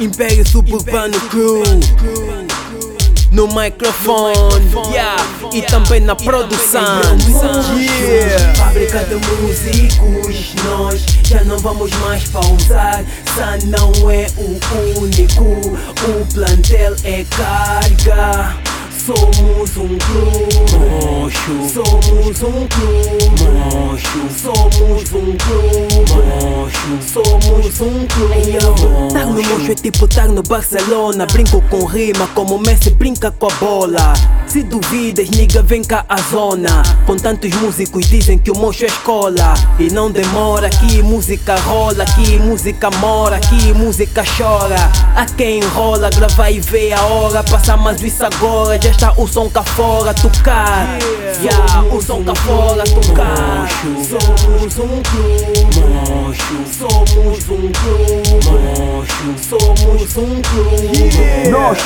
[0.00, 1.62] Império Suburbano Crew
[3.30, 4.34] no microfone,
[4.90, 5.22] yeah,
[5.52, 6.82] e também na produção.
[7.76, 8.54] Yeah.
[8.54, 13.04] Fábrica de músicos, nós já não vamos mais pausar.
[13.36, 18.59] Sá não é o único, o plantel é carga.
[19.10, 21.68] Somos um clube, mocho.
[21.68, 24.28] Somos um clube, mocho.
[24.40, 26.98] Somos um clube, mocho.
[27.12, 29.10] Somos um clube.
[29.12, 31.26] Tá no mocho é tipo tá no Barcelona.
[31.26, 34.12] Brinco com rima como Messi brinca com a bola.
[34.46, 36.82] Se duvidas, nigga, vem cá à zona.
[37.04, 39.54] Com tantos músicos dizem que o mocho é escola.
[39.80, 44.90] E não demora, aqui música rola, aqui música mora, aqui música chora.
[45.16, 47.42] A quem enrola, grava e vê a hora.
[47.42, 50.86] Passa mais isso agora, já está o som cá fora tocar.
[51.40, 53.66] Yeah, o som cá fora tocar.
[54.06, 56.36] Somos um clube,
[56.70, 58.44] somos um clube,
[59.40, 61.50] somos um clube.
[61.50, 61.78] Nós,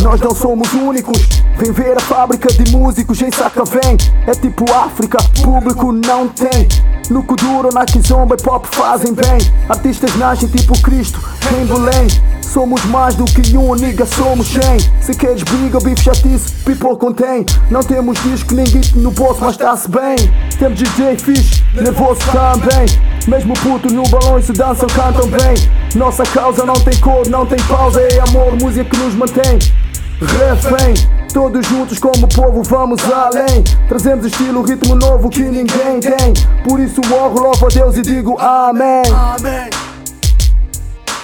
[0.00, 1.20] nós não somos únicos.
[1.56, 3.96] Vem ver a fábrica de músicos em saca vem.
[4.26, 6.66] É tipo África, público não tem.
[7.08, 9.38] No Kuduro, na Kizomba e pop fazem bem.
[9.68, 11.20] Artistas nascem tipo Cristo
[11.52, 12.08] em Belém.
[12.52, 14.60] Somos mais do que um, nigga, somos 100
[15.00, 17.46] Se queres briga, bife chatice, people contém.
[17.70, 20.16] Não temos disco, nem guito no bolso, mas está-se bem.
[20.58, 22.86] Temos DJ fixe, nervoso também.
[23.28, 25.54] Mesmo puto no balão se dançam, cantam bem.
[25.94, 29.60] Nossa causa não tem cor, não tem pausa É amor, música que nos mantém.
[30.20, 30.94] Refém.
[31.32, 33.62] Todos juntos como povo vamos além.
[33.88, 36.34] Trazemos estilo, ritmo novo que ninguém tem.
[36.64, 39.04] Por isso morro, louvo a Deus e digo amém.
[39.14, 39.79] Amém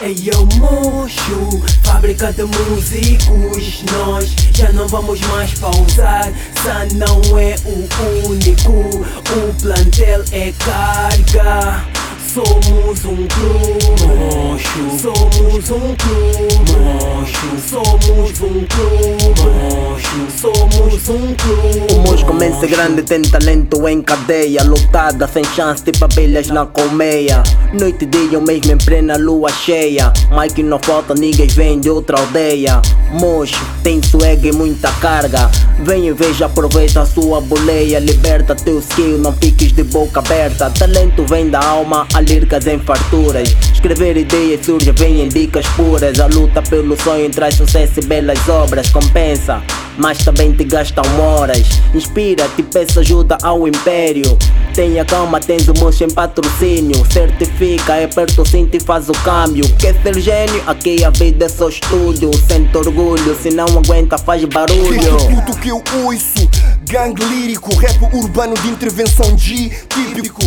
[0.02, 3.82] Ei eu mocho, fábrica de músicos.
[3.92, 6.30] Nós já não vamos mais pausar
[6.62, 8.72] Sá não é o único.
[8.72, 11.95] O plantel é carga
[12.36, 15.00] Somos um clube, mocho.
[15.00, 17.46] Somos um clube, mocho.
[17.66, 20.26] Somos um clube, mocho.
[20.38, 21.94] Somos um clube.
[21.94, 24.62] O Mosco começa grande, tem talento em cadeia.
[24.64, 27.42] Lotada, sem chance, tipo abelhas na colmeia.
[27.72, 30.12] Noite e dia, mesmo em plena lua cheia.
[30.30, 32.82] Mike não falta, ninguém vem de outra aldeia.
[33.12, 35.50] Mocho, tem swag e muita carga.
[35.84, 37.98] Vem e veja, aproveita a sua boleia.
[37.98, 40.68] Liberta teu skill, não fiques de boca aberta.
[40.68, 43.48] Talento vem da alma, a líricas em farturas.
[43.72, 46.18] Escrever ideias surge, vem em dicas puras.
[46.20, 48.90] A luta pelo sonho traz sucesso e belas obras.
[48.90, 49.62] Compensa,
[49.96, 51.66] mas também te gastam horas.
[51.94, 54.36] Inspira, te peço ajuda ao império.
[54.74, 57.02] Tenha calma, tens o moço em patrocínio.
[57.10, 59.64] Certifica, aperta o cinto e faz o câmbio.
[59.78, 60.62] Quer ser gênio?
[60.66, 62.30] Aqui a vida é só estúdio.
[62.46, 65.16] Sente orgulho, se não aguenta, faz barulho.
[65.16, 66.48] Tudo que eu ouço,
[66.82, 70.42] gangue lírico, rap urbano de intervenção G, típico.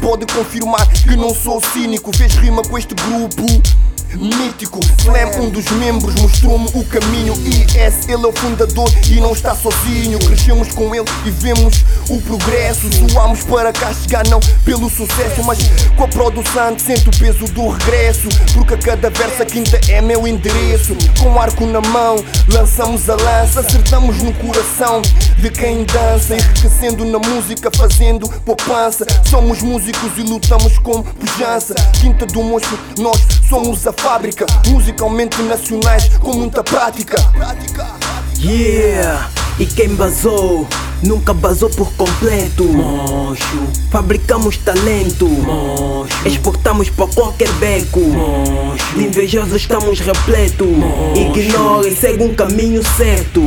[0.00, 3.42] Pode confirmar que não sou cínico, fez rima com este grupo.
[4.16, 7.34] Mítico, Slam, um dos membros, mostrou-me o caminho.
[7.34, 10.18] IS, ele é o fundador e não está sozinho.
[10.18, 12.88] Crescemos com ele e vemos o progresso.
[13.10, 15.58] Suamos para cá chegar, não pelo sucesso, mas
[15.96, 18.28] com a produção sente o peso do regresso.
[18.54, 20.96] Porque a cada verso a quinta é meu endereço.
[21.20, 22.16] Com arco na mão,
[22.48, 25.02] lançamos a lança, acertamos no coração
[25.38, 26.34] de quem dança.
[26.34, 29.06] Enriquecendo na música, fazendo poupança.
[29.28, 31.74] Somos músicos e lutamos com pujança.
[32.00, 37.16] Quinta do Mocho, nós somos a fábrica, musicalmente nacionais com muita prática.
[38.38, 39.28] Yeah,
[39.58, 40.66] e quem basou
[41.02, 42.64] nunca basou por completo.
[42.64, 45.26] Mocho, fabricamos talento.
[45.26, 48.00] Mocho, exportamos para qualquer beco.
[48.00, 50.64] Mocho, de invejosos estamos repleto.
[51.16, 53.40] Ignore, segue um caminho certo.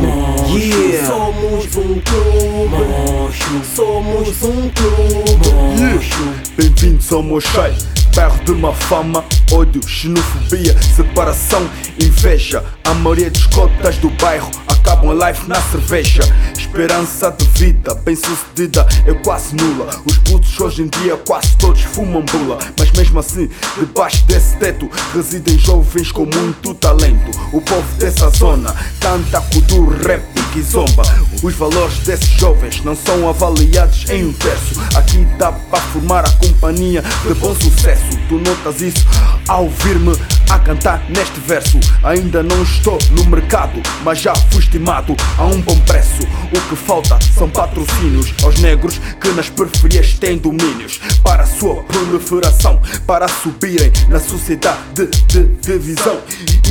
[0.49, 2.85] Yeah, somos um clube.
[2.85, 5.49] Mocho, somos um clube.
[5.79, 7.73] Mocho, Bem-vindos ao Mochai,
[8.15, 12.63] bairro de má fama, ódio, xenofobia, separação, inveja.
[12.83, 16.21] A maioria dos cotas do bairro acabam a life na cerveja.
[16.57, 19.89] Esperança de vida, bem sucedida, é quase nula.
[20.05, 22.57] Os putos hoje em dia quase todos fumam bula.
[22.77, 27.31] Mas mesmo assim, debaixo desse teto residem jovens com muito talento.
[27.53, 30.23] O povo dessa zona canta cultura, rap
[30.55, 31.03] e zomba.
[31.43, 34.79] Os valores desses jovens não são avaliados em um terço.
[34.95, 38.05] Aqui dá para formar a companhia de bom sucesso.
[38.29, 39.03] Tu notas isso
[39.47, 40.15] ao ouvir-me
[40.51, 41.79] a cantar neste verso.
[42.03, 46.21] Ainda não estou no mercado, mas já fui estimado a um bom preço.
[46.55, 51.81] O que falta são patrocínios aos negros que nas periferias têm domínios para a sua
[51.83, 56.19] proliferação, para subirem na sociedade de, divisão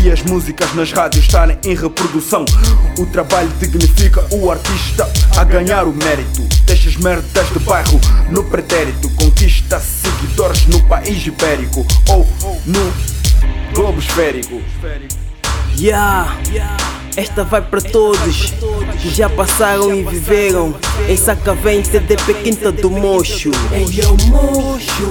[0.02, 2.44] e as músicas nas rádios estarem em reprodução.
[2.98, 4.59] O trabalho dignifica o artista
[5.36, 6.42] a ganhar o mérito.
[6.64, 12.26] Deixa as merdas de bairro no pretérito, conquista seguidores no país ibérico ou
[12.66, 12.92] no
[13.74, 14.60] globo esférico.
[15.78, 16.36] Yeah,
[17.16, 18.52] esta vai para todos
[19.00, 20.74] que já passaram e viveram
[21.08, 23.50] em Sacavém, CDP Quinta do Mocho.
[23.72, 25.09] Ei, eu mocho,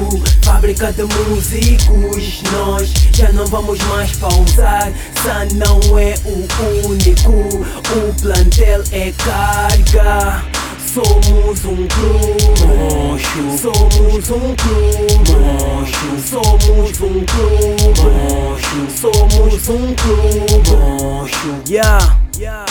[0.70, 2.44] fábrica de músicos.
[2.52, 4.92] Nós já não vamos mais pausar.
[5.24, 10.46] San não é o único, o plantel é carga.
[10.94, 13.58] Somos um clube, mocho.
[13.58, 16.30] Somos um clube, mocho.
[16.30, 18.88] Somos um clube, mocho.
[19.00, 21.62] Somos um clube, mocho.
[21.68, 22.16] Yeah,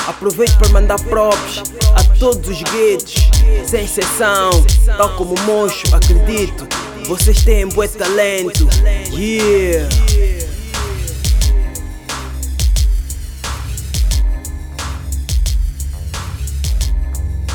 [0.06, 1.62] aproveito para mandar props
[1.94, 3.30] a todos os guetos,
[3.66, 4.50] sem exceção.
[4.96, 6.66] Tal como Mocho, acredito,
[7.08, 8.68] vocês têm bom talento.
[9.10, 9.88] Yeah.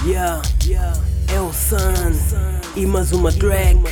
[0.06, 0.42] Yeah,
[1.32, 1.78] é o Sun
[2.76, 3.80] e mais uma track